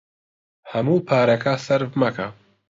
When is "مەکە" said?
2.01-2.27